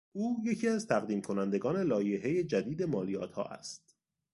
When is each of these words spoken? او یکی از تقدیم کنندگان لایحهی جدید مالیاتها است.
او 0.13 0.37
یکی 0.43 0.67
از 0.67 0.87
تقدیم 0.87 1.21
کنندگان 1.21 1.77
لایحهی 1.81 2.43
جدید 2.43 2.83
مالیاتها 2.83 3.43
است. 3.43 3.95